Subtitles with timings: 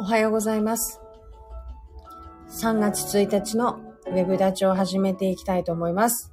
[0.00, 1.00] おはようございます。
[2.50, 6.32] 3月1日のウェブ立ちを始めていきたいと思います。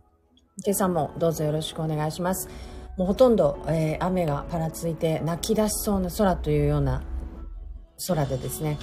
[0.63, 2.47] 今朝もどうぞよろしくお願いします。
[2.95, 7.01] もうほとんど、えー雨がパラついて泣き出しそうな空というような
[8.07, 8.77] 空でですね、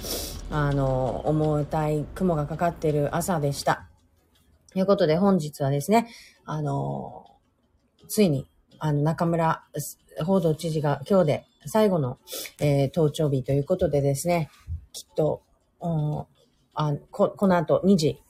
[0.51, 3.87] あの、重たい雲がかかっている朝でした。
[4.73, 6.09] ということで本日はですね、
[6.43, 7.23] あの、
[8.09, 9.63] ついに、あの、中村
[10.25, 12.17] 報道知事が今日で最後の、
[12.59, 14.49] えー登庁日ということでですね、
[14.93, 15.41] きっと、
[15.81, 16.25] うん
[16.75, 18.23] あここの後2時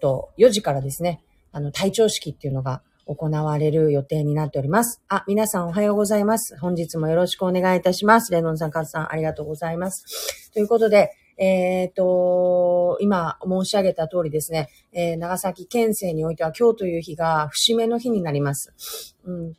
[0.00, 5.02] と4時からですね、あの、隊長式っていうのが行われる予定になっております。
[5.08, 6.56] あ、皆さんおはようございます。
[6.58, 8.32] 本日もよろしくお願いいたします。
[8.32, 10.50] レノンさん、カズさん、ありがとうございます。
[10.52, 19.16] ということで、えっ、と、今申し上げた通りですね、えー長崎県政においては今日という日が節目の日になります。
[19.24, 19.52] うん。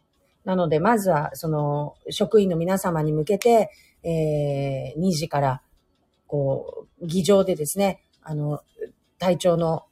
[0.46, 3.70] なので、まずは、その、職員の皆様に向けて、
[4.04, 5.62] えー2時から、
[6.28, 8.62] こう、議場でですね、あの、
[9.20, 9.86] 隊長の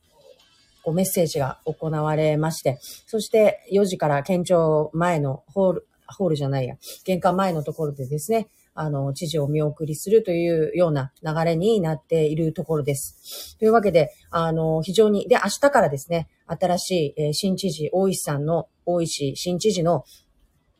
[0.84, 13.58] こうメッセージが行われまして、そして4時から県庁前のホール、ホールじゃないや、玄関前のところでですね、あの、知事を見送りするというような流れになっているところです。
[13.60, 20.06] というわけで、あの、非常に、で、明日からですね、新しい、えー新知事、大石さんの、大石新知事の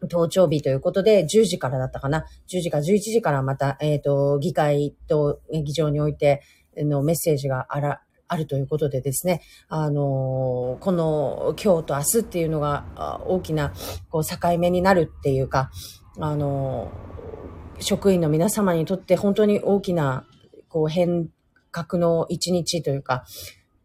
[0.02, 2.26] 登庁日ということで、10時からだったかな。
[2.48, 6.42] 10時か11時からまた、えっ、と、議会と議場において
[6.78, 13.74] のメッセージがあら、あるということでですね、あのこの今日と明日っていうのが大きな
[14.10, 15.70] こう境目になるっていうか、
[16.18, 16.90] あの
[17.80, 20.26] 職員の皆様にとって本当に大きな
[20.70, 21.28] こう変
[21.72, 23.26] 革の一日というか、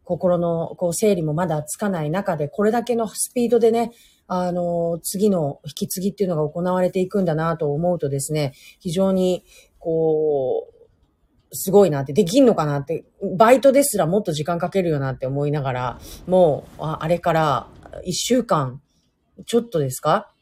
[0.05, 3.91] 心のこう整理もまだつかない中で、これだけのスピードでね、
[4.27, 9.43] あの、次の引き継ぎっていうのが行われていくんだなと思うとですね、非常に、
[9.79, 13.05] こう、すごいなって、できんのかなって、
[13.37, 17.67] バイトですらもっと時間かけるよなって思いながら、もう、あれから
[18.03, 18.81] 一週間、
[19.45, 20.33] ちょっとですか？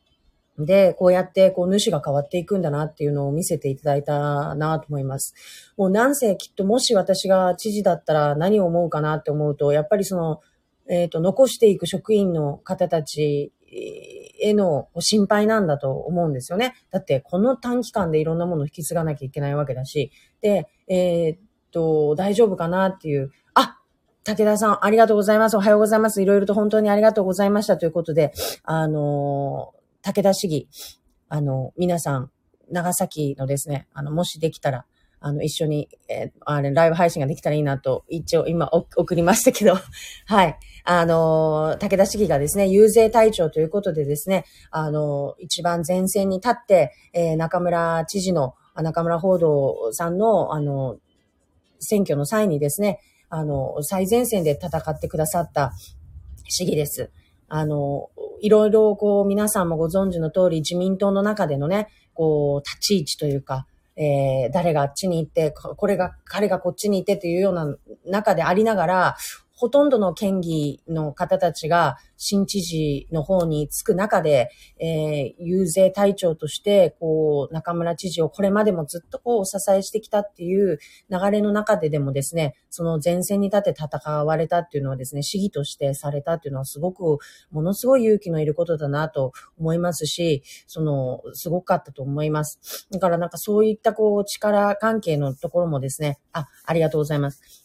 [0.57, 5.35] で、こうやって、こう、主が変わっていくんだなっていうのを見せていただいたなと思います。
[5.77, 10.41] もうなんせきっともし私が知事だったら何を思うかなって思うと、やっぱりその、
[10.87, 16.75] えっ、と、残していく職員の方たちへの心配なんだと思うんですよね。
[16.91, 21.37] だって、この短期間でいろんなものを引き継がなきゃいけないわけだし、で、えっ、
[21.71, 23.79] と、大丈夫かなっていう、あ
[24.23, 25.57] 武田さん、ありがとうございます。
[25.57, 26.21] おはようございます。
[26.21, 30.69] いろいろと本当にありがとうございましたということで、あの武田市議、
[31.29, 32.31] あの、皆さん、
[32.71, 34.85] 長崎のですね、あの、もしできたら、
[35.25, 39.73] あの、一緒に、えーあれ、ライブ配信ができたらいいなと、一応今送りましたけど、
[40.27, 40.55] はい。
[40.83, 50.97] あの、武田市議がですね、遊説隊長ということでですね、あの、一番前線に立って、えー中村知事の、中村報道さんの、あの、
[51.79, 52.99] 選挙の際にですね、
[53.29, 55.71] あの、最前線で戦ってくださった
[56.47, 57.09] 市議です。
[57.47, 58.11] あの、
[58.41, 63.65] いろいろこう皆さんもご存知の通り自民党の中でのね、こう立ち位置というか、
[63.97, 67.75] えー誰があっちに行って、これが、彼がこっちに行ってというような
[68.05, 69.17] 中でありながら、
[69.55, 74.49] ほとんどの県議の方たちが新知事の方につく中で、
[74.79, 80.79] えー、遊説隊長として、こう、中村知事をこれまでもずっとこう、お支えしてきたっていう
[81.09, 87.17] 流れの中ででもですね、その前線に立って戦われたっていうのはですね、市議としてされたっていうのはすごく、
[87.51, 92.87] ものすごい勇気のいることだなと思いますし、その、すごかったと思います。
[92.91, 97.64] だからなんかそういったこう、力関係のところもですね、あ、ありがとうございます。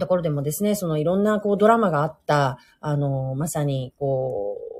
[0.00, 4.70] ところでもですね、そのいろんなこうドラマがあった、あの、まさにこう、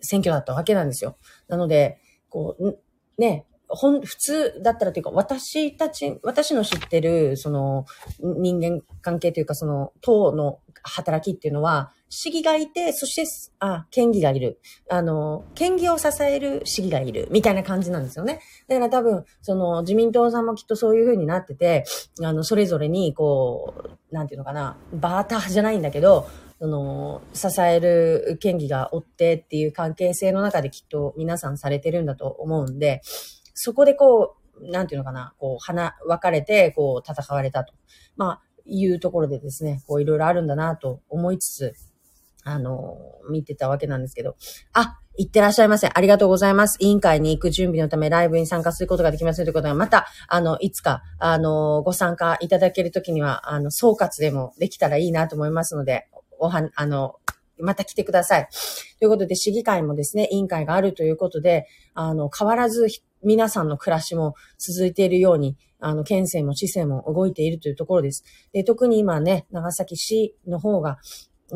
[0.00, 1.18] 選挙だったわけなんですよ。
[1.48, 1.98] なので、
[2.30, 2.78] こう、
[3.18, 7.84] ね、ほん、普通だったらというか、私たち、私の知ってる、その、
[8.20, 13.24] 人間関係というか、その、党の働きっていうのは、市議がいて、そして、
[13.58, 14.60] あ、県議がいる。
[14.88, 17.26] あの、県議を支える市議がいる。
[17.30, 18.40] みたいな感じなんですよね。
[18.68, 21.84] だから多分、その、自民党さんもきっとそういう風になってて、
[22.22, 23.74] あの、それぞれに、こ
[24.10, 26.28] う、なんていうのかな、バーターじゃないんだけど、
[26.58, 33.02] その、支える県議がおってっていう関係性の中できっと皆さんされてるんだと思うんで、
[33.56, 37.74] そこでこう、なんていうのかな、こう、花、分かれて、こう、戦われたと。
[38.16, 41.74] まあ、いうところでですね、こう、いろいろあるんだなと思いつつ、
[42.44, 42.96] あの、
[43.30, 44.36] 見てたわけなんですけど、
[44.72, 45.88] あ、行ってらっしゃいませ。
[45.92, 46.76] ありがとうございます。
[46.80, 56.08] 委員会に行く準備のためライブに参加することができませんということが、また、あの、いつか、あの、ご参加いただけるときには、あの、総括でもできたらいいなと思いますので、
[56.38, 57.16] おは、あの、
[57.58, 58.48] また来てください。
[58.98, 62.86] ということで、市議会もですね、委員会があるということで、あの、変わらず
[63.22, 68.24] 皆さんの暮らしも続いているように、あの、県政も市政も動いているというところです。
[68.52, 70.98] で、特に今ね、長崎市の方が、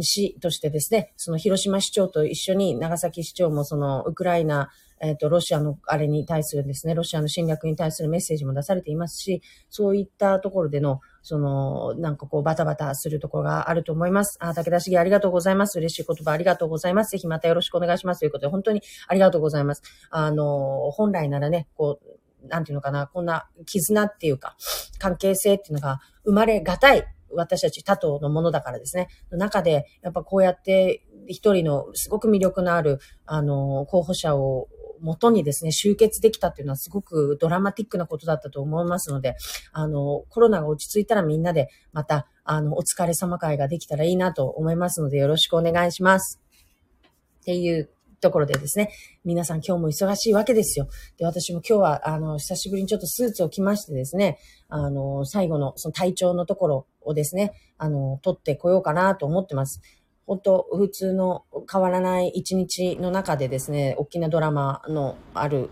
[0.00, 4.70] 市としてですね、その広島市長と一緒に長崎市長もそのウクライナ、
[5.00, 14.36] えっ、ー、と、ロシアのあれに対するですね、ロシアの侵略に対するメッセージも出されていますし、そういったところでの、その、なんかこう、バタバタするところがあると思います。
[14.40, 15.78] あ、武田茂ありがとうございます。
[15.78, 17.12] 嬉しい言葉ありがとうございます。
[17.12, 18.20] ぜひまたよろしくお願いします。
[18.20, 19.82] ということで、本当にありがとうございます。
[20.10, 24.56] あの、本来ならね、こう、なんていうのかな、こんな絆っていうか、
[24.98, 29.08] 関係性っていうのが生まれがたい私たち他党のものだからですね。
[29.30, 34.68] の中で、やっぱこうやって一人のすごく魅力のある、あの、候補者を
[35.00, 39.34] 元にですね、集結できたっていうのはすごくドラマティックなことだったと思いますので、
[39.72, 46.40] あの、コロナが落ち着いたらみんなでまた、あの、お疲れ様会ができたらいいなと思いますので、よろしくお願いします。
[47.40, 47.90] っていう
[48.20, 48.90] ところでですね、
[49.24, 50.88] 皆さん今日も忙しいわけですよ。
[51.18, 54.38] で、私も今日は、あの、久しぶりにちょっとスーツを着ましてですね、
[54.68, 59.80] あの、最後のその体調のところをですね、あの、取ってこようかなと思ってます。
[60.26, 65.70] 本当普通の変わらない一日の中でですね、大きなドラマのある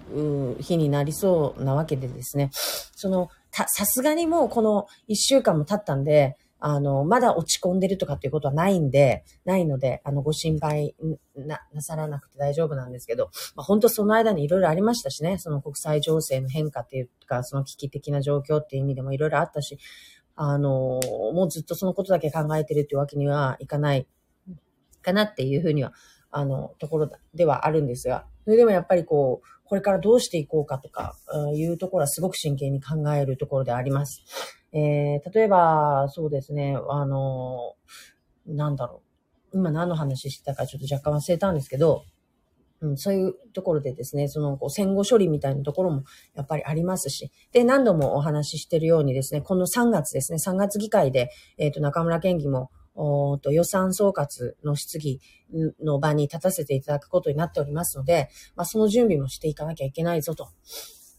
[0.58, 10.94] 日になりそうなわけでですね、その、さすがにもうこの一週間も経ったんで、あの、まだ落ち込んでるとかっていうことはないんで、ないので、あの、ご心配
[11.36, 19.78] な、なさらなくて大丈夫なんですけど、まあ、本当その間にいろいろありましたしね、その国際情勢の変化っていうか、その危機的な状況っていう意味でもいろいろあったし、
[20.34, 21.00] あの、
[21.32, 24.06] もうずっとそのことだけ考えてるっていうわけにはいかない、
[25.02, 25.92] かなっていうふうには、
[26.30, 31.14] あの、ところではあるんですが、それでもやっぱりこう、これからどうしていこうかとか、
[31.54, 34.22] いうところはすごく真剣に考えるところであります。
[34.72, 37.74] えー、例えば、そうですね、あの、
[38.46, 39.02] なんだろ
[39.52, 39.56] う。
[39.56, 42.04] 今何の話してたかちょっと若干忘れたんですけど、
[42.80, 46.04] うん、そういうところでですね、そのこう戦後処理みたいなところも
[46.34, 52.70] やっぱりありますし、で、何度もお話ししてるようにですね、この3月ですね、3月議会で、えっ、ー、と、中村県議も、
[53.00, 55.20] おと予算総括の質疑
[55.80, 60.48] の場に立たせていただくことになっておりますので、まあ、その準備もしていかなきゃいけないぞと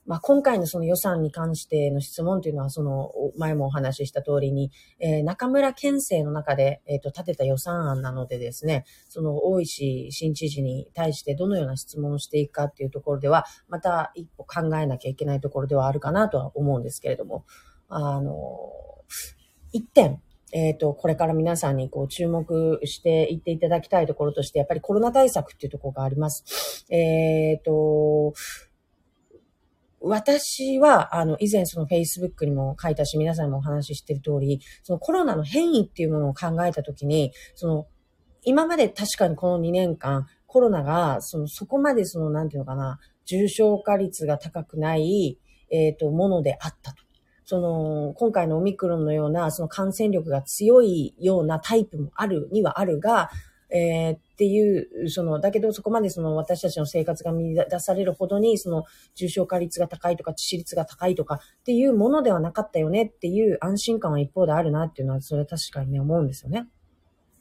[0.10, 17.46] まあ、今回のその予算に関しての質問というのは、その前もお話しした通りに、えー、中村県政の中で、え、ー、と、立てた予算案なのでですね、その大石新知事に対してどのような質問をしていくかっていうところでは、また一歩考えなきゃいけないところではあるかなとは思うんですけれども、
[17.88, 18.34] あの、
[19.74, 26.86] 一点、えっ、と、これから皆さんにこう注目していっていただきたいところとして、やっぱりコロナ対策っていうところがあります。
[26.90, 28.34] えっ、ー、と、
[30.02, 37.88] 私は、あの、以前その Facebook にも書いたし、皆さんにもお話ししてる通り、そのコロナの変異っていうものを考えたときに、その、
[38.44, 45.38] 今まで確かにこの2年間、コロナが、その、そこまでその、なんていうのかな、重症化率が高くない、
[45.70, 47.04] えっ、ー、と、ものであったと。
[47.46, 53.30] その、今回のオミクロンのような、その感染力が強いようなタイプもあるにはあるが、
[53.70, 58.86] えー、っていう、その、だけどそこまでその私たちの生活が見出されるほどに、その
[59.16, 66.68] 重症化率が高いとか致死率が高いとかっていうものではなかったよねっていう安心感は一方であるなっていうのは、それは確かにね、思うんですよね。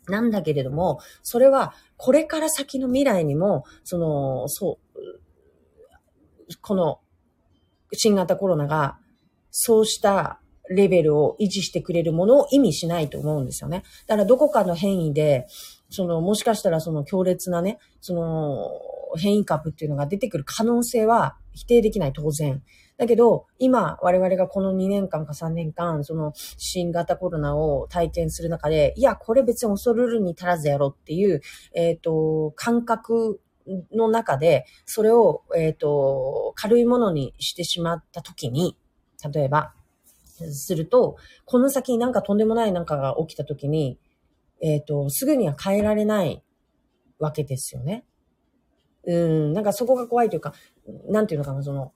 [0.06, 5.00] なんだけれども、それはこれから先の未来にも、その、そう、
[6.60, 7.00] この
[7.92, 8.98] 新型コロナが
[9.50, 10.40] そうした
[10.70, 13.82] レベルを維持してくれるものを意味しないと思うんですよね。
[14.06, 15.46] だからどこかの変異で、
[15.90, 18.70] その、もしかしたらその強烈なね、その、
[19.16, 22.62] 変異株っていうのが出てくる可能性は否定できない、当然。
[22.98, 31.40] だけど、今、我々がこの2年間か3年間、その、新型コロナを体験する中で、いや、これ別に恐るるに足らずやろっていう、
[31.74, 33.40] えっ、ー、と、感覚
[33.92, 38.76] の中で、それを、えっ、ー、と、軽いものにしてしまった時に、
[39.32, 39.74] 例えば、
[40.52, 43.98] すると、この先になんかとんでもないなんかが起きた時に、
[44.60, 46.42] えっ、ー、と、すぐには変えられない
[47.18, 48.04] わけですよね。
[49.06, 50.52] うん、なんかそこが怖いというか、
[51.08, 51.92] なんていうのかな、その、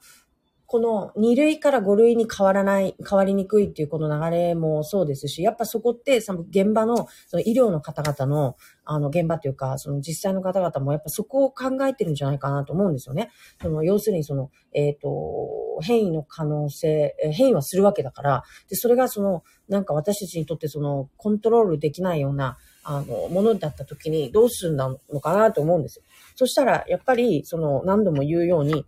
[0.72, 13.30] この2類から5類に変わらない、変わりにくいっていうこの流れもそうですし、やっぱそこってその現場のその医療の方々のあの現場というか、その実際の方々もやっぱそこを考えてるんじゃないかなと思うんですよね。
[13.60, 19.42] その要するにその、えっ、ー、と、変異の可能性、変異はするわけだから、で、それがその、
[19.72, 26.04] なんか私たちにとってそのコントロールできないような、あの、ものだった時にどうするんだのかなと思うんですよ。
[26.36, 28.84] そしたら、やっぱり、その、何度も言うように、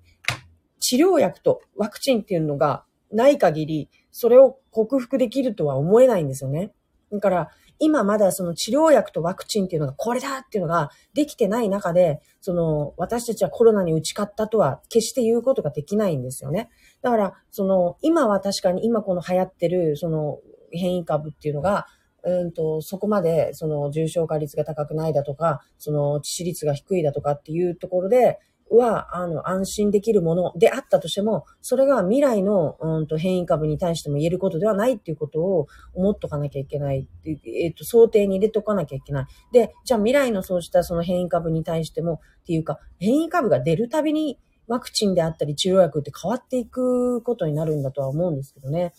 [0.81, 6.73] 治療薬とワクチンっていうのがない限り、それを克服できるとは思えないんですよね。
[7.11, 16.71] だから、今まだその治療薬とワクチンっていうのがこれだっていうのができてない中で、その私たちはコロナに打ち勝ったとは決して言うことができないんですよね。
[17.03, 20.39] だから、その今は確かに今この流行ってるその
[20.77, 21.87] 変異株っていうのが、
[22.23, 28.39] うんと、そこまで、その重症化率が高くないだとか、その致死率が低いだとかっていうところで、
[28.71, 37.07] は、あの、安心できるものであったとしても、それが未来の、うんと、変異株に対しても言えることではないっていうことを思っとかなきゃいけない。
[37.27, 39.27] えっ、と、想定に入れておかなきゃいけない。
[39.53, 48.93] で、じゃあ未来のそうしたその変異株に対しても、っていうか、変異株が出るたびにワクチンであったり治療薬って変わっていくことになるんだとは思うんですけどね。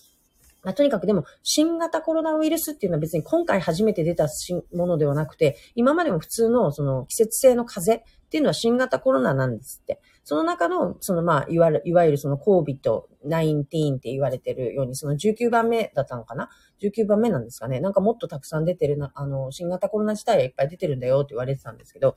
[0.66, 4.28] まあ、とにかくでも、新型コロナウイルスっていうのは別に今回初めて出た
[4.74, 10.02] ものではなくて、今までも普通のその季節性の風邪っていうのは新型コロナなんですって。
[10.24, 16.50] その中の、そのまあ、いわゆる、いわゆるその COVID-19 って言われてるように、その19番目だったのかな
[16.82, 17.80] ?19 番目なんですかね。
[17.80, 22.16] なんかもっとたくさん出てるな、あの、新型コロナ自体はいっぱい出てるんだよって言われてたんですけど、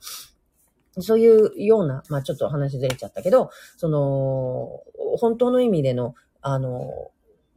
[0.97, 4.81] そういうような、まあちょっと話ずれちゃったけど、その、
[5.19, 7.11] 本当の意味での、あの、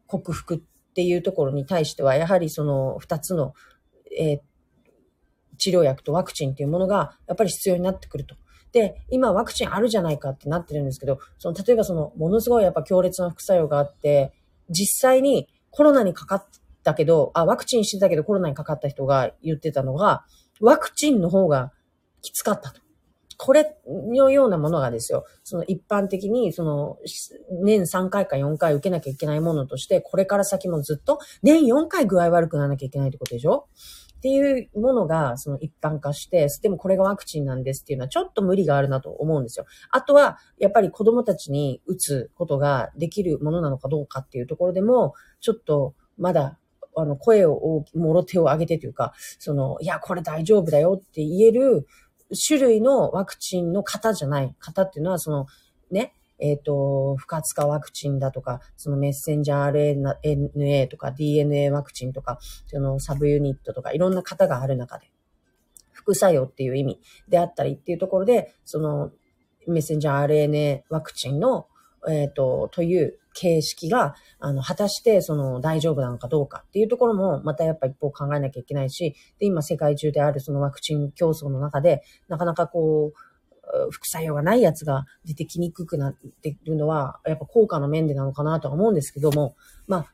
[0.06, 3.54] 克服っていうところに対しては、やはりその二つの、
[4.18, 4.40] えー、
[5.56, 8.37] 治療薬とワクチンっていうものが、やっぱり必要になってくると。
[8.72, 14.34] で、今ワクチンあるじゃないかってなってるんですけど、その、例えばその、ものすごいやっぱ強烈な副作用があって、
[14.68, 16.46] 実際にコロナにかかっ
[16.84, 20.26] たけど、あ、ワクチンしてたけどコロナにかかった人が言ってたのが、
[20.61, 21.72] ワクチンの方が
[22.20, 22.81] きつかったと。
[23.44, 26.99] これのようなものがですよ、その一般的に、その、
[27.50, 33.66] 年3回か4回受けなきゃいけないものとして、これから先もずっと、年4回具合悪くならなきゃいけないってことでしょ？
[34.18, 39.66] っていうものが、その一般化して、でもこれがワクチンなんですっていうのはちょっと無理があるなと思うんですよ。
[39.90, 46.61] あとは、やっぱり子供たちに打つことができるものなのかどうかっていうところでも、ちょっとまだ
[46.94, 51.87] あの、声を、もろ手を挙げてというか、その、いや、これ大丈夫だよって言える
[52.34, 54.54] 種類のワクチンの型じゃない。
[54.60, 55.46] 型っていうのは、その、
[55.90, 65.12] ね、えっ、ー、と、不活化ワクチンだとか、そのメッセンジャー RNA とか DNA ワクチンとか、そのサブユニットとか、いろんな型がある中で、
[65.92, 69.12] 副作用っていう意味であったりっていうところで、その
[69.68, 71.68] メッセンジャー RNA ワクチンの、
[72.08, 89.54] えっ、ー、と、という形式が、あの、果たしてその大丈夫なのかどうかっていうところも、またやっぱ一方考えなきゃいけないし、で、今世界中であるそのワクチン競争の中で、なかなかこう、副作用がないやつが出てきにくくなってるのは、やっぱ効果の面でなのかなとは思うんですけども、
[89.86, 90.06] まあ、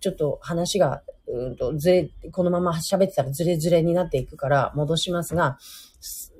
[0.00, 5.58] ちょっと話が、うんと、ずれ、このまま喋ってたらずれずれになっていくから戻しますが、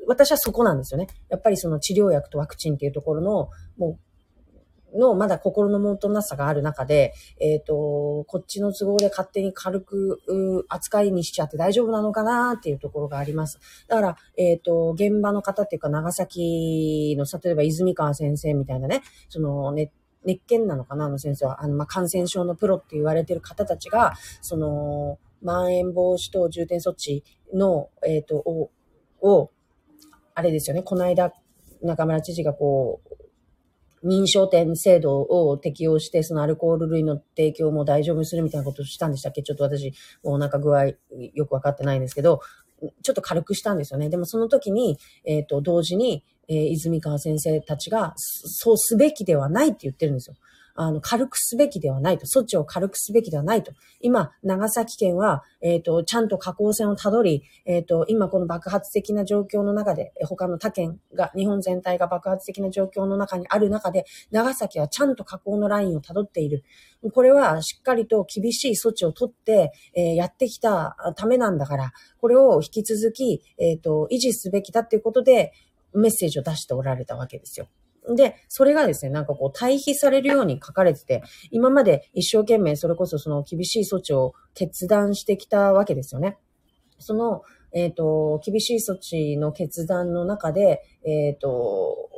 [0.06, 1.06] 私はそこなんですよね。
[1.28, 3.98] やっぱりその治療薬とワクチンっていうところの、もう
[4.98, 10.20] のまだ心のもとなさがある中で、えっ、ー、と、こっちの都合で勝手に軽く
[10.68, 13.58] 扱いにしちゃって大丈夫なのかなっていうところがあります。
[13.88, 19.92] だから、えっ、ー、と、現場の方っていうか長崎の、例えば泉川先生みたいなね、そのね、
[20.24, 21.62] 熱犬なのかなあの先生は。
[21.62, 28.70] あの、まあ、感染症のプロって言われてる方たちが、その、まん延防止等重点措置の、えっ、ー、と、を、
[29.20, 29.50] を、
[30.34, 31.32] あれですよね、この間、
[31.82, 33.17] 中村知事がこう、
[34.04, 39.42] 認証店制度を適用して、そのアルコール類の提供も大丈夫にするみたいなことをしたんでしたっけ？
[39.42, 40.92] ちょっと私、お腹具合
[41.34, 42.40] よくわかってないんですけど、
[43.02, 44.08] ちょっと軽くしたんですよね。
[44.08, 50.36] でもその時に、えっ、ー、と、同時に、えー、泉川先生たちが、そうすべきではないって言ってるんですよ。
[50.80, 53.72] あの、軽くすべきではないと、措置を軽くすべきではないと。
[54.00, 66.62] 今、長崎県は、えっ、ー、と、ちゃんと下降線をたどり、えっ、ー、と、今この爆発的な状況の中で、他の他県が、日本全体が爆発的な状況の中にある中で、長崎はちゃんと下降のラインをたどっている。
[67.12, 75.52] これはしっかりと厳しい措置をとって、えー、やってきたためなんだから、これを引き続き、えっ、と、維持すべきだっていうことで、
[75.92, 77.66] メッセージを出しておられたわけですよ。
[78.14, 86.38] で、それがですね、なんかこう対比されるように書かれてて、今まで一生懸命それこそその厳しい措置を決断してきたわけですよね。
[86.98, 92.08] その、えっ、ー、と、厳しい措置の決断の中で、えっ、ー、と、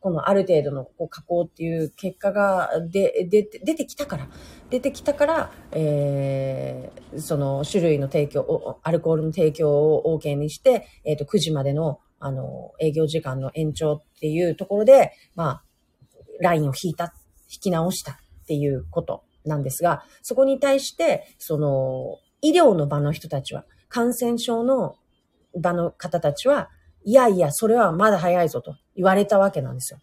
[0.00, 4.28] このある程度のこう加工っていう結果がでで出てきたから、
[4.70, 15.64] 出てきたから、えー、その種類の提供、アルコールの提供を OK にして、えっ、ー、と、9時までのあの、営業時間の延長っていうところで、まあ、
[16.40, 17.14] ラインを引いた、
[17.50, 24.96] 引き直したっていうことなんですが、そこに対して、その、医療の場の人たちは、感染症の
[25.58, 26.70] 場の方たちは、
[27.04, 30.00] いやいや、それはまだ早いぞと言われたわけなんですよ。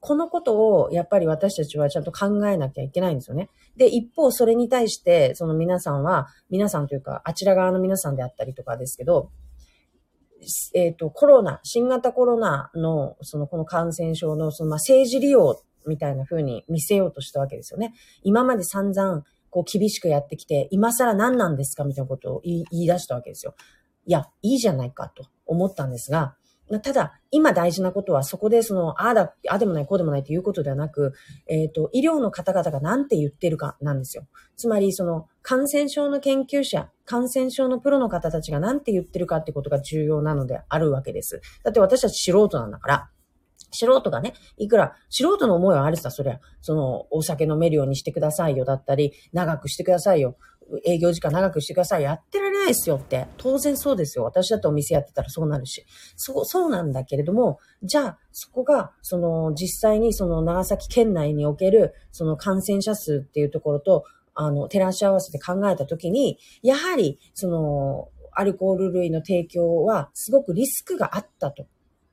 [0.00, 3.50] このことをやっぱり私たちはちゃんと考えなきゃいけないんですよね。
[3.76, 9.30] で、一方それに対して、その皆さんは、皆さんというか、あちら側の皆さんであったりとかですけど、
[10.74, 17.94] えっ、ー、と、コロナ、新型コロナの、その、この感染症の、その、まあ、政治利用みたいな風に見せようとしたわけですよね。
[18.22, 23.54] 今まで散々、こう、厳しくやってきて、今更何なんですかみたいなことを言い出したわけですよ。
[24.06, 26.36] いや、いいじゃないかと思ったんですが、
[26.82, 31.14] ただ、今大事なことは、そこでその、ああだ、あでもない、こうでもないということではなく、
[31.46, 34.26] えっ、ー、と、医療の方々が何て言ってるかなんですよ。
[34.56, 41.40] つまり、その、感染症の研究者、感染症のプロの方たちが何て言ってるかってことが重要なのであるわけです。
[41.64, 43.10] だって私たち素人なんだから。
[43.70, 50.36] 素人がね、いくら、素人の思いはあるさ、そりゃ、その、お酒飲めるようにしてくださいよ、だったり、長くしてくださいよ、
[50.84, 53.26] 営業時間長くしてください、やってられないですよって。
[53.36, 54.24] 当然そうですよ。
[54.24, 55.84] 私だってお店やってたらそうなるし。
[56.16, 71.66] そう、そうなんだけれども、じゃあ、そこが、その、実際にその、長崎県内における、その感染者数っていうところと、あの、照らし合わせて考えたときに、やはり、その、アルコール類の提供は、すごくリスクがあったと。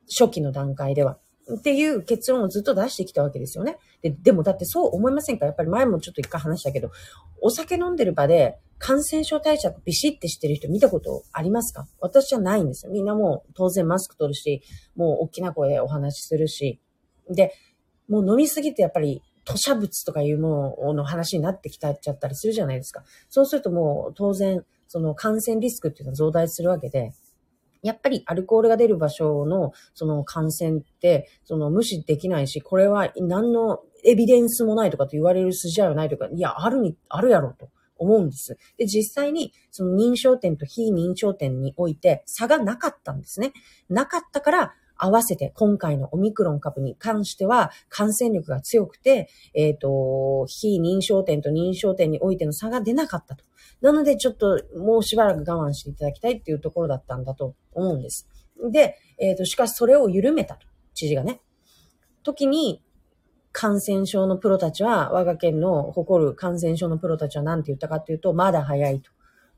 [0.07, 1.19] 初期の段階では。
[1.53, 3.77] っていう結論をずっと出してきたわけですよね。
[4.01, 5.45] ででもだってそう思いませんか？
[5.45, 6.91] やっぱり前もちょっと一回話したけど、
[7.41, 11.87] お酒飲んでる場で感染症対策ビシッてしてる人見たことありますか？
[11.99, 12.91] 私はないんですよ。
[12.91, 14.63] みんなもう当然マスク取るし、
[14.95, 16.79] もう大きな声でお話しするし。
[17.29, 17.53] で、
[18.07, 23.03] もう飲みすぎてやっぱり吐砂物とかいうものの話になってきたっちゃったりするじゃないですか。
[23.29, 27.13] そうするともう当然、その感染リスクっていうのは増大するわけで、
[27.85, 38.57] やっぱりアルコールが出る場所のその感染って、その無視できないし、これは何のエビデンスもないとかって言われる筋合いはないとか、いや、あるに、あるやろと思うんです。
[38.77, 43.53] で、実際にその認証店と非認証店において差がなかったんですね。
[43.87, 53.43] なかったから、合わせて今回のオミクロン株に関しては感染力が強くて、えっ、ー、と、非認証店と認証店においての差が出なかったと。
[53.81, 58.27] なのでちょっともうしばらく我慢していただきたいっていうところだったんだと思うんです。
[58.71, 60.65] で、えっ、ー、と、しかしそれを緩めたと。
[60.93, 61.41] 知事がね。
[62.23, 62.81] 時に、
[63.51, 69.11] 感染症のプロたちは、我が県の誇る感染症のプロたちは何て言ったかっていうと、まだ早いと。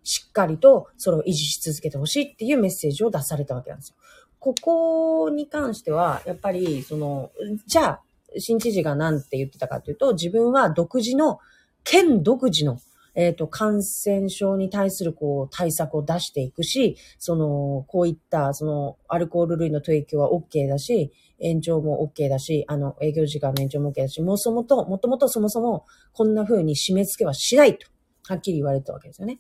[0.04, 3.96] しっかりとそれを維持し続けてほしいっていうメッセージを出されたわけなんですよ。
[4.40, 7.32] ここに関しては、やっぱり、その、
[7.66, 8.02] じゃあ、
[8.38, 11.40] 新知事が何て言ってたかというと、自分は独自の、
[11.84, 12.78] 県独自の、
[13.18, 27.88] えっ、ー、と、感染症に対する、こう、対策を出していくし、その、こういった、その、アルコール類の提供は OK だし、延長も OK だし、あの、営業時間の延長も OK だし、もうそもと、もともとそもそも、こんな風に締め付けはしないと、
[28.28, 29.40] はっきり言われたわけですよね。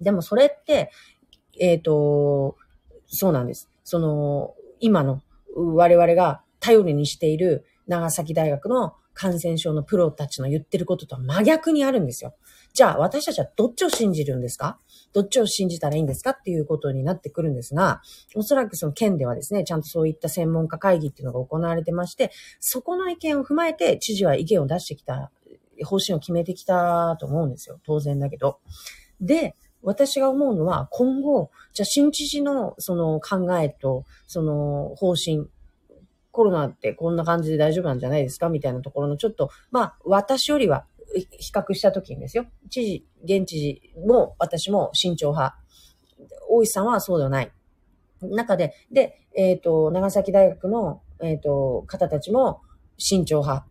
[0.00, 0.90] でもそれって、
[1.60, 2.56] えっ、ー、と、
[3.06, 3.68] そうなんです。
[3.84, 5.20] その、今の
[5.54, 12.34] 我々が頼りにしている長崎大学の感染症のプロたちの言ってることとは真逆にあるんですよ。
[12.72, 14.78] じゃあ私たちはどっちを信じるんですか？
[15.12, 18.00] どっちを信じたらいいんですかっていうことになってくるんですが、
[18.34, 25.30] おそらくその県ではですね、ちゃんとそういった専門家会議っていうのが行われてまして、そこの意見を踏まえて知事は意見を出してきた、
[25.84, 27.78] 方針を決めてきたと思うんですよ。
[27.84, 28.60] 当然だけど。
[29.20, 35.48] で、私が思うのは、今後、じゃあ新知事のその考えと、その方針、
[36.32, 38.48] コロナってこんな感じで大丈夫なんじゃないですか？
[38.48, 42.46] みたいなところのちょっと、まあ、私よりは比較したときにですよ。
[42.70, 45.56] 知事、現知事も私も慎重派。
[46.48, 47.52] 大石さんはそうではない。
[48.22, 52.62] 中で、で、えっ、ー、と、長崎大学の、えっ、ー、と、方たちも
[52.96, 53.66] 慎重派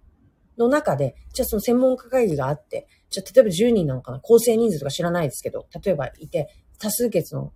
[0.57, 4.19] の中で、じゃあその専門家会議があって、じゃあ、例えば10人なのかな？
[4.19, 7.53] 構成人数とか知らないですけど、例えばいて、多数決の、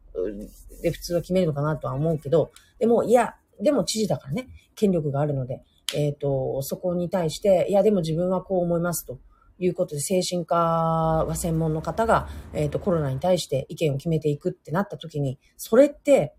[0.81, 5.63] で普通は決めるのかなとは思うけど、でも、いや、でも知事だからね、権力があるので、
[5.95, 9.19] えっ、ー、と、そこに対して、いや、でも自分はこう思いますと
[9.59, 16.35] いうことで、精神科は専門の方が、えっ、ー、と、コロナに対して意見を決めていくってなった時に、それって、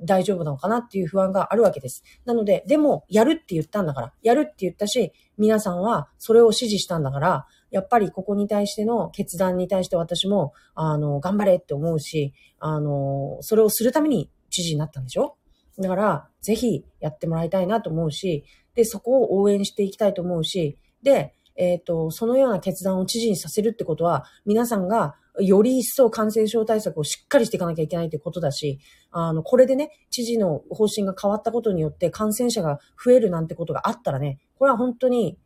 [0.00, 2.04] 大丈夫なのかなっていう不安があるわけです。
[2.24, 15.37] なので、でも、やるって言ったんだから、やるって言ったし、皆さんはそれを支持したんだから、やっぱりここに対しての決断に対して私も、あの、頑張れって思うし、あの、それをするために知事になったんでしょ？
[15.78, 28.78] だから、ぜひやってもらいたいなと思うし、で、そこを応援していきたいと思うし、で、えっ、ー、と、そのような決断を知事にさせるってことは、皆さんがより一層感染症対策をしっかりしていかなきゃいけないということだし、
[29.10, 35.38] あの、これでね、知事の方針が変わったことによって感染者が増えるなんてことがあったらね、これは本当に、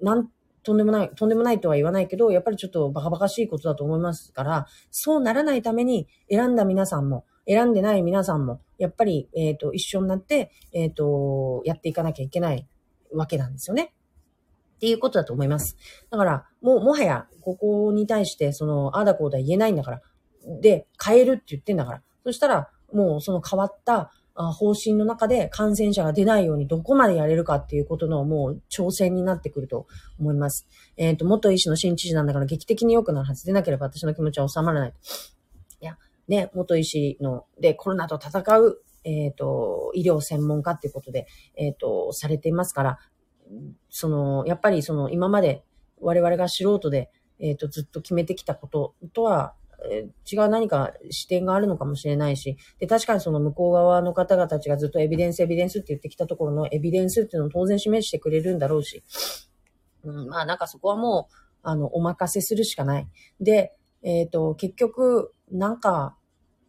[0.00, 0.28] なん、
[0.62, 12.66] とんでもない、とんでもないとは言わないけど、やっぱりちょっとバカバカしいことだと思いますから、そうならないために選んだ皆さんも、選んでない皆さんも、やっぱり、えっ、ー、と、一緒になって、えっ、ー、と、やっていかなきゃいけない
[13.12, 13.92] わけなんですよね。
[14.76, 15.76] っていうことだと思います。
[16.10, 20.02] だから、もう、もはや、ここに対して、その、ああだこうだ言えないんだから。
[20.60, 22.02] で、変えるって言ってんだから。
[22.24, 29.86] そしたら、もうその変わった方針の中で感染者が出ないようにどこまでやれるかっていうことのもう挑戦になってくると
[30.18, 30.66] 思います。
[30.96, 34.92] えっ、ー、と、元医師の新知事なんだから劇的に良くなるはずでなければ私の気持ちは収まらない。
[36.28, 42.98] ね、元医師の、で、コロナと戦う、えっ、ー、と、医療専門家っていうことで、えっ、ー、と、されていますから、
[43.90, 45.64] その、やっぱりその、今まで
[46.00, 49.54] 我々が素人で、えっ、と、ずっと決めてきたこととは、
[50.30, 59.04] 違う何か視点があるのかもしれないし、で、確かにその向こう側の方々たちがずっとエビデンス、エビデンスって言ってきたところのエビデンスっていうのを当然示してくれるんだろうし、
[60.04, 63.08] うん、まあなんかそこはもう、あの、お任せするしかない。
[63.40, 66.16] で、えっ、ー、と、結局、なんか、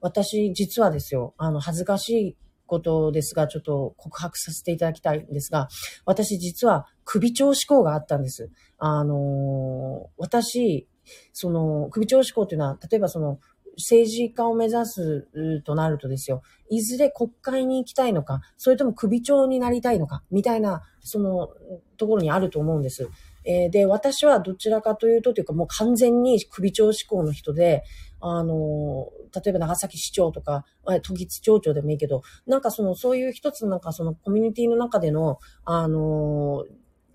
[0.02, 5.68] 私実はですよ、あの、恥ずかしいことですが、ちょっと告白させていただきたいんですが、
[6.06, 8.50] 私実は首長志向があったんです。
[8.78, 10.88] あの私、
[11.34, 13.40] その、首長志向というのは、例えばその、
[13.78, 15.28] 政治家を目指す
[15.64, 21.50] となるとですよ、いずれ国会に行きたいのか、それとも首長になりたいのか、みたいな、その、
[21.98, 23.10] ところにあると思うんです。
[23.46, 27.84] えー、で、私はどちらかというと、というかもう完全に首長志向の人で、
[28.20, 30.66] あの、例えば長崎市長とか、
[31.04, 36.66] 都議町長でもいいけど、なんかその、そういう一つなんかそのコミュニティの中での、あの、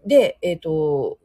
[0.06, 1.18] で、えっ、ー、と、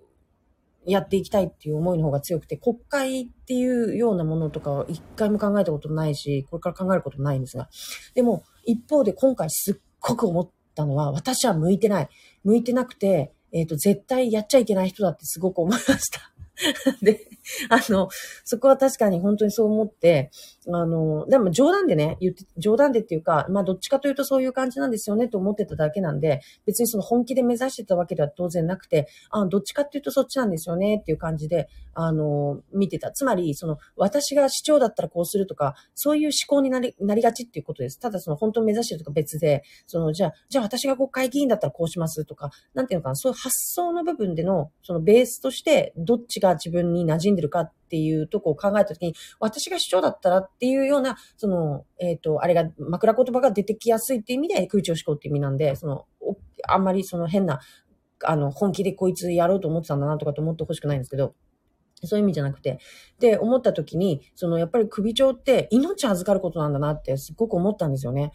[0.86, 7.70] やっていきたいっていう思いの方が強くて、国会っていうようなものとかは一回も考えたことないし、これから考えることないんですが。
[8.14, 12.10] でも、一方で今回すっごく思ったのは、私は向いてない。
[12.44, 16.32] 向いてなくて、えっ、ー、と、絶対やっちゃいけない人だってすごく思いました。
[17.02, 17.28] で、
[17.70, 18.10] あの、
[18.44, 20.32] そこは確かに本当にそう思って、
[20.68, 33.12] あの、でも冗談でね、言って、冗談でっていうか、まあどっちかというとそういう感じなんですよねと思ってただけなんで、別にその本気で目指してたわけでは当然なくて、あどっちかっていうとそっちなんですよねっていう感じで、あの、見てた。
[33.12, 38.00] つまり、その、私が市長だったらこうするとか、そういう思考になり、なりがちっていうことです。
[38.00, 56.06] ただその本当目指してるとか別で、その、じゃあ、じゃあ私が国会議員だったらこうしますとか、なんていうのかな、そういう発想の部分での、そのベースとして、どっちが自分に馴染んでるかっていうとこを考えたときに、私が市長だったらっていうような、その、えっ、ー、と、あれが、枕言葉が出てきやすいっていう意味で空調思考っていう意味なんで、その、
[56.68, 57.62] あんまりその変な、
[58.26, 61.36] あの、本気でこいつやろうと思ってたんだなとかと思ってほしくないんですけど、
[62.04, 62.80] そういう意味じゃなくて。
[63.20, 68.32] で、思った時に、その、やっぱり首長って命預かることなんだなってすごく思ったんですよね。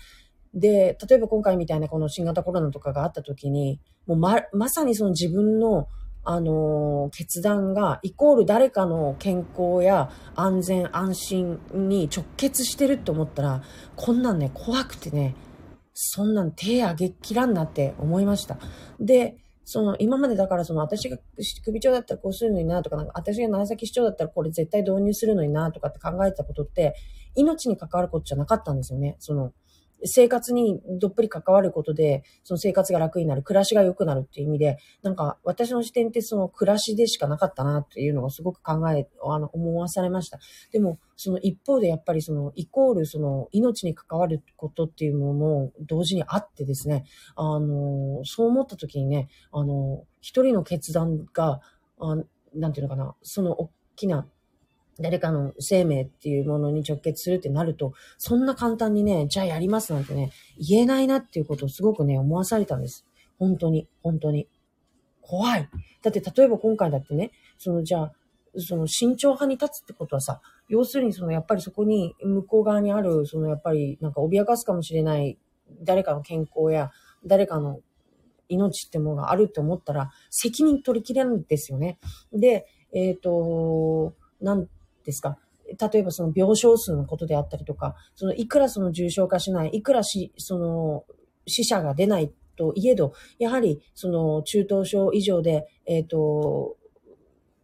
[0.55, 5.89] で、例えば今回みたいなこの新型コロナとかがあった時に、もうま、まさにその自分の、
[6.23, 13.63] あの、決断がイコール誰かの健康や安全安心に直結してるって思ったら、
[13.97, 15.35] こんなんね、怖くてね、
[15.95, 18.59] そんなん手上げきらんなって思いました。
[18.99, 21.17] で、その、今までだからその、私が
[21.65, 26.95] 首長だったらこうするのになとか、なんか私が長崎市長だったらこれ絶対導入するのになとかって考えてたことって、
[27.37, 29.17] 命に関わることじゃなかったんですよね。
[29.21, 29.53] その、
[30.05, 40.39] 生活にどっぷり関わることで、その生活が楽になる、暮らしが良くなるっていう意味で、なんか私の視点ってその暮らしでしかなかったなっていうのがすごく考え、あの、思わされました。
[40.73, 47.05] でも、その一方でやっぱりそのイコールその命に関わることっていうものも同時にあってですね、
[47.37, 51.61] あの、そう思った時にね、あの、一人の決断が、
[51.99, 52.17] あ
[52.55, 54.27] なんていうのかな、その大きな
[55.01, 63.07] 誰かの生命っていうものに直結するってなると、そんな簡単にね、じゃあやりますなんてね、言えないなっていうことをすごくね、思わされたんです。
[63.39, 64.47] 本当に、本当に。
[65.23, 65.69] 怖い。
[66.03, 68.13] だって例えば今回だってね、そのじゃあ、
[68.57, 75.39] その慎重派に立つってことはさ、要するにそのやっぱりそこに向こう側にある、そのやっぱりなんか脅かすかもしれない
[75.83, 76.91] 誰かの健康や
[77.25, 77.81] 誰かの
[78.49, 81.99] 命ってものがあるって思ったら責任取りきれるんですよね。
[82.33, 84.67] で、えっ、ー、と、なん
[85.11, 85.39] ですか？
[85.93, 91.05] 例えばその病床数のことであったりとか、そのいくらその重症化しない、いくらし、その
[91.47, 96.77] 死者が出ないといえど、やはりその中等症以上で、えっ、ー、と、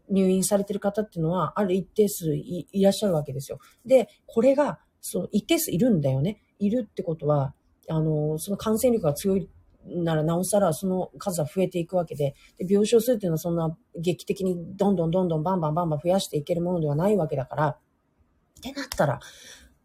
[0.09, 3.59] 入院されてる方っていうのは、ある一定数いらっしゃるわけですよ。
[3.85, 6.41] で、これが、その一定数いるんだよね。
[6.59, 7.55] いるってことは、
[7.89, 9.49] あの、その感染力が強い
[9.89, 17.79] ならなおさらその数は増えていくわけで、で病床数っていうのはそんな劇的にどんどんどんどんバンバンバンバン増やしていけるものではないわけだから、っ
[18.61, 19.21] てなったら、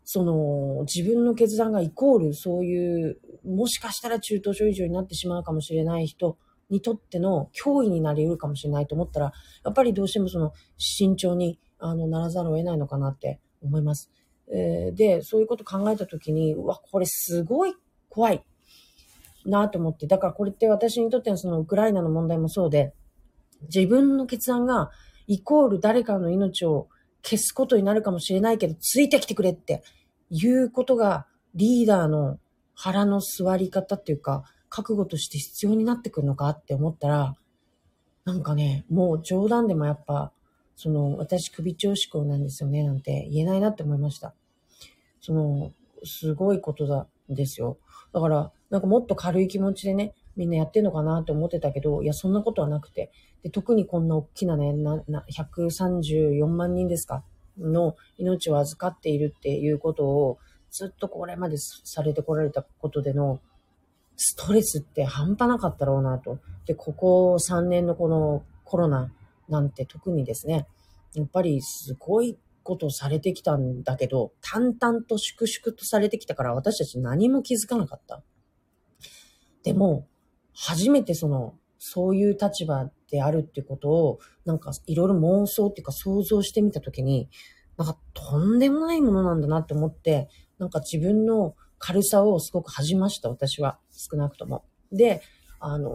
[0.03, 6.37] その自分の決断がイコールそういう、もしかしたら中等症以上になってしまうかもしれない人
[6.69, 9.31] にとっての脅威になり得るかもしれないと思ったら、
[9.63, 14.11] やっぱりどうしてもその慎重にあのならざるを得ないのかなって思います。
[14.53, 17.73] えー、で、そういうこと考えたときに、うわ、これすごい
[18.09, 18.43] 怖い。
[19.45, 22.93] なと思って、だからこれって私にとってのそのウクライナの問題もそうで、
[23.73, 24.91] 自分の決断が
[25.27, 26.87] イコール誰かの命を
[27.23, 29.83] 消すことになるかもしれないけど、ついてきてくれって
[30.29, 32.39] いうことがリーダーの
[32.73, 37.35] 腹の座り方っていうか、覚悟として必要になってくるのかって思ったら、
[38.25, 40.31] なんかね、もう冗談でもやっぱ、
[40.75, 44.33] その、私首長志向なんですよね、なんて言えないなって思いました。
[45.19, 45.71] その、
[46.03, 47.77] すごいことだ、ですよ。
[48.13, 53.11] だから、なんかもっと軽い気持ちでね、みんなやってんのかなって思ってたけど、いや、そんなことはなくて。
[53.43, 57.23] で、特にこんな大きなね、な、な、134万人ですか？
[57.57, 60.39] の命を預かっているっていうことを、
[60.69, 63.41] ずっとこれまでされてこられたことでの
[64.15, 66.39] ストレスって半端なかったろうなと。
[66.65, 69.11] で、ここ3年のこのコロナ
[69.49, 70.65] なんて特にですね、
[71.13, 78.23] やっぱりすごいことされてきたんだけど、淡々と粛々とされてきたから私たち何も気づかなかった。
[79.63, 80.07] でも、
[80.53, 87.29] 初めてその、そういう立場であるってことを、なんかいろいろ妄想っていうか想像してみたときに、
[87.77, 93.79] なんかとんでもないものなんだなって思って、なんか自分の軽さをすごく恥じました、私は。
[93.91, 94.63] 少なくとも。
[94.91, 95.21] で、
[95.59, 95.91] あの、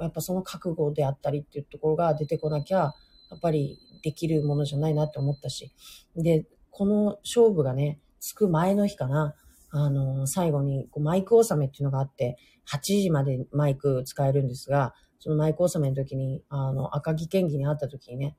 [0.00, 2.92] やっぱその覚悟であったりっていうところが出てこなきゃ、
[3.30, 5.72] やっぱりできるものじゃないなって思ったし。
[6.14, 9.34] で、この勝負がね、つく前の日かな、
[9.70, 12.36] あの、最後にこうマイク納めっていうのがあって、
[12.70, 18.36] 8時までマイク使えるんですが、そのマイク納めの時に、あの、赤木県議に会った時にね、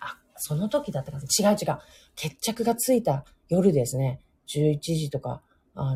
[0.00, 1.78] あ、その時だったかな違う違う。
[2.16, 4.20] 決着がついた夜ですね。
[4.48, 5.42] 11時とか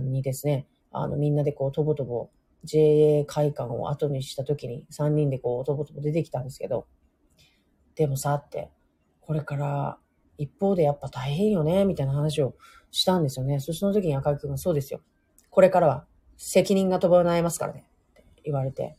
[0.00, 2.30] にですね、あの、みんなでこう、とぼとぼ、
[2.62, 6.86] JA 会館を後にした時に、3人でこう、とぼとぼ出てきたんですけど、
[8.00, 8.70] でもさ、って、
[9.20, 9.98] これから、
[10.38, 12.54] 一方でやっぱ大変よね、みたいな話を
[12.90, 13.60] したんですよね。
[13.60, 15.02] そしてその時に赤木くんがそうですよ。
[15.50, 16.06] これからは
[16.38, 17.84] 責任が伴いますからね。
[18.12, 18.96] って言われて、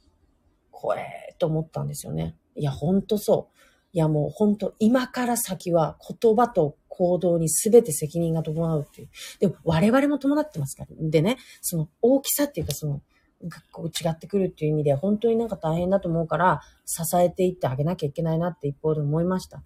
[0.69, 2.35] 怖えと思ったんですよね。
[2.53, 3.57] いや、ほんとそう。
[3.91, 9.09] いや、もうほんと今から先は言葉と行動に全て責任が伴うっていう。
[9.39, 10.89] でも我々も伴ってますから。
[11.09, 13.01] でね、その大きさっていうかその、
[13.71, 19.63] こう違ってくるっていう意味で本当になんか大変だと思うから支えていってあげなきゃいけないなって一方で思いました。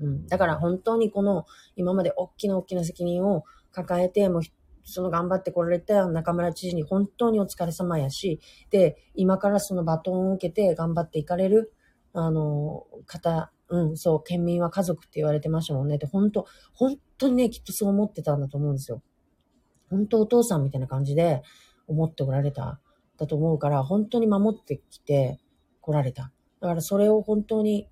[0.00, 0.26] うん。
[0.26, 1.46] だから本当にこの
[1.76, 4.42] 今まで大きな大きな責任を抱えて、もう
[4.84, 11.72] その頑張ってこられた中村知事に本当にお疲れ様やし、で、今からそのバトンを受けて頑張っていかれる、
[12.14, 15.96] あの、方、うん、そう、県民は家族って言われてましたもんね。
[15.96, 19.02] って本当、本当にね、きっとそう思ってたんだと思うんですよ。
[19.90, 21.42] 本当お父さんみたいな感じで
[21.88, 22.80] 思っておられた、
[23.18, 25.40] だと思うから、本当に守ってきて
[25.80, 26.32] 来られた。
[26.60, 27.88] だからそれを本当に、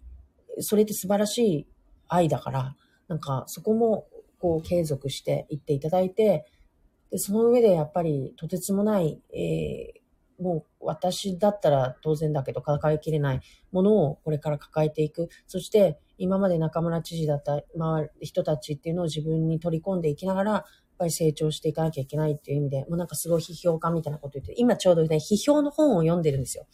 [0.61, 1.66] それって素晴らしい
[2.09, 2.76] 愛だから、
[3.09, 4.06] なんかそこも
[4.38, 6.46] こう継続していっていただいて、
[7.11, 13.40] で、その上でやっぱりとてつもない、えー、もう私だったら当然だけど抱えきれない
[13.72, 15.28] ものをこれから抱えていく。
[15.46, 20.64] そして今まで中村知事だった周り人たちっていうのを自分に取り込んでいきながら、
[20.96, 26.66] っぱり成長していかなきゃいけないっていう意味で、もうなんかすごい批評家みたいなこと言って、今ちょうどね、批評の本を読んでるんですよ。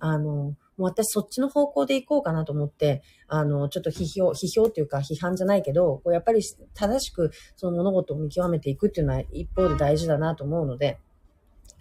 [0.00, 6.42] あの、もう私そっちの方向で行こうかなと思って、あの、ちょっと批評、批評っていうか批判じゃないけど、こうやっぱり
[6.74, 10.98] 正しくその物事を見極めていくっていうのは一方で大事だなと思うので、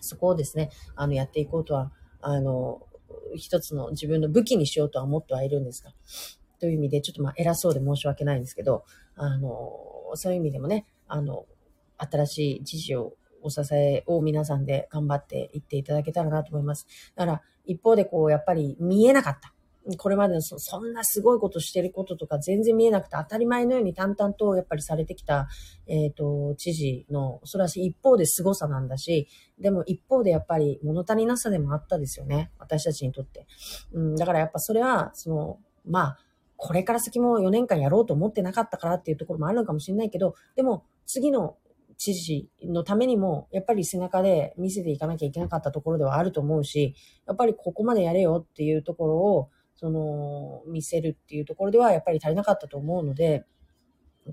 [0.01, 1.91] そこをですね、あの、やっていこうとは、
[2.21, 2.85] あの、
[3.35, 5.91] 一つの自分の武器にしようとは思ってはいるんですが、
[6.59, 8.83] という意味で、ちょっとまあ偉そうで申し訳ないんですけど、
[9.15, 9.51] あの、
[10.13, 11.45] そういう意味でもね、あの、
[12.09, 16.87] 新しい知事をお支えを皆さんで頑張っていっていただけたらなと思います。
[17.15, 19.53] だから、一方でこう、やっぱり見えなかった。
[19.97, 25.47] これまでのそそんなすごいことしてることとか全然見えなくて当たり前のように淡々とやっぱりされてきた、
[25.87, 29.27] えっ、ー、と、知事の、それは一方で凄さなんだし、
[29.59, 32.51] でも一方でやっぱり物足りなさでもあったですよね。
[32.59, 33.47] 私たちにとって。
[33.91, 36.17] うん、だからやっぱそれは、その、まあ、
[36.57, 41.57] これから先も4年間やろうと思ってなかったからっていうところもあるのかもしれないけど、でも次の
[42.01, 46.95] 知事のためにも、やっぱり背中で見せていかなきゃいけなかったところではあると思うし、
[47.27, 53.45] やっぱりここまでやれよっていうところを、その、見せるっていうところではやっぱり足りなかったと思うので、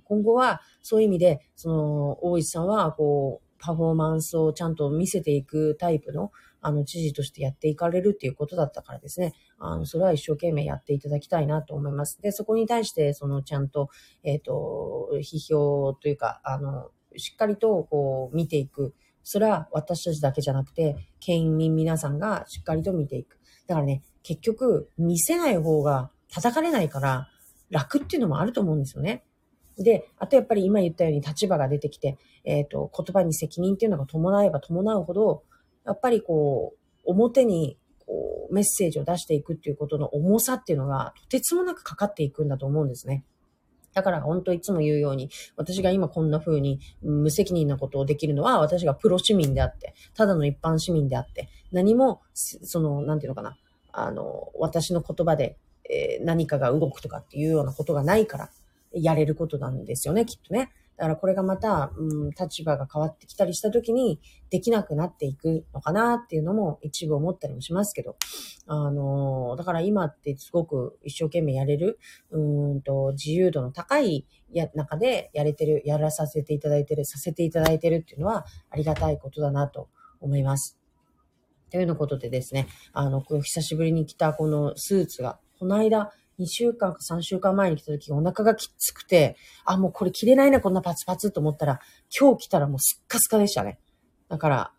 [0.04, 9.34] 今後はそういう意味で、その、大石さんは、こう、パフォーマンスをちゃんと見せていくタイプの、あの、知事としてやっていかれるっていうことだったからですね。
[9.58, 12.18] あの、それは一生懸命やっていただきたいなと思います。
[12.22, 13.90] で、そこに対して、その、ちゃんと、
[14.22, 18.94] えっ、ー、と、批評というか、あの、しっかりとこう見ていく。
[19.22, 23.38] それは私たちだけじゃなくて、県民皆さんがしっかりと見ていく。
[23.66, 27.28] だからね、結局、見せない方が叩かれないから、
[27.70, 29.24] 楽っていうのもあると思うんですよね。
[29.76, 35.42] で、あとやっぱり今言ったように立場が出てきて、えっ、ー、と、言葉に責任っていうのが伴えば伴うほど、
[35.84, 43.24] やっぱりこう、表にこうメッセージを出していくっていうことの重さっていうのがとてつもなくかかっていくんだと思うんですね。
[43.98, 53.56] だから本当いつも言うように、私が今こんな風に無責任なことをできるのは私がプロ市民であって、ただの一般市民であって、何も、その、なんていうのかな、
[53.92, 55.56] あの、私の言葉で、
[55.90, 58.50] え、何かが動くとかっていうようなことがないから、
[58.92, 60.70] やれることなんですよね、きっとね。
[60.98, 68.16] だからこれがまた、うん、立場が変わってきたりした時にできなくなっていくのかなっていうのも一部思ったりもしますけど、
[68.66, 79.88] あのだから今ってすごく一生懸命やれる、うんと、自由度の高いや中でやれてる、やらさせていただいてる、させていただいてるっていうのはありがたいことだなと
[80.20, 80.78] 思います。
[81.70, 91.80] というようなことでですね、あの、久しぶりに着たこのスーツが、この間、2週間か3週間前に来た時お腹がきつくて、あ、もうこれ着れないな、こんなパツパツと思ったら、
[92.18, 93.78] 今日来たらもうすっかすかでしたね。
[94.28, 94.72] だから、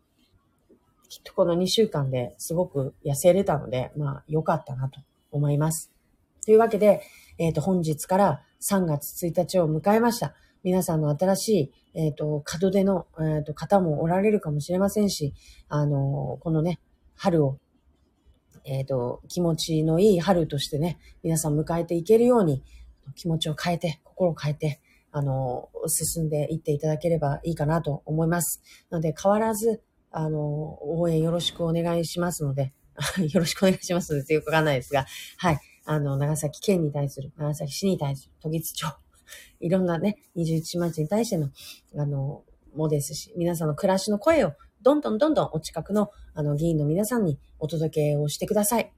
[1.10, 5.92] きっとこの2週間ですごく痩せれたので、まあ良かったなと思います。
[6.46, 7.02] というわけで、
[7.38, 10.34] えっ、ー、と、本日から3月1日を迎えました。
[10.64, 15.34] 皆さんの新しい、えっ、ー、と、門出の、えっ、ー、と、方もおられるかもしれませんし、
[15.68, 16.80] あのこのね、
[17.16, 17.58] 春を
[18.70, 22.64] えっ、ー、と、気持ちのいい春としてね、皆さん迎えていけるように、
[23.16, 24.80] 気持ちを変えて、心を変えて、
[25.12, 28.62] あの、進んでいっていただければいいかなと思います。
[28.92, 32.74] ので、変わらず、あの、応援よろしくお願いしますので、
[33.34, 35.60] よろしくお願いしますので、よくわかんないですが、はい。
[35.86, 38.88] あの、長崎県に対する、長崎市に対する、都議津町、
[39.62, 41.50] いろんなね、21市町に対しての、
[41.98, 42.44] あの、
[42.76, 48.94] もですし、皆さんの暮らしの声をどんどんどんどんお近くのあの議員の皆さんにお届けをしてください。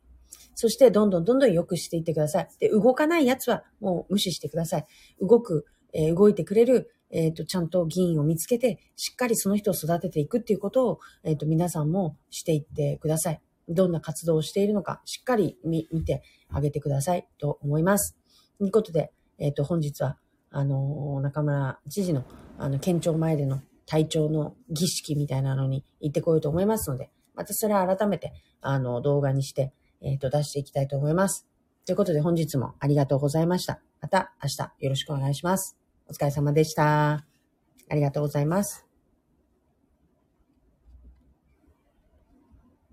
[0.56, 2.50] そしてどんどんどんどん良くしていってください。
[2.60, 4.86] で、動かない奴はもう無視してください。
[5.20, 13.42] 動く、えー、動いてくれる、えっ、ー、と、ちゃんと議員を見つけて、しっかりその人を育てていくっていうことを、えっ、ー、と、皆さんもしていってください。
[13.68, 18.18] どんな活動をしているのか、しっかり見てあげてくださいと思います。
[18.58, 20.18] ということで、えっ、と、本日は、
[20.54, 22.26] あの中村知事の、
[22.58, 23.62] あの、県庁前での
[23.92, 31.46] 体調の儀式みたいなのに行ってこようと思いますので、またそれは改めて、あの、動画にして、えっ、ー、と、出していきたいと思います。
[31.86, 33.82] ということで本日もありがとうございました。
[34.00, 35.78] また明日よろしくお願いします。
[36.08, 37.26] お疲れ様でした。
[37.90, 38.91] ありがとうございます。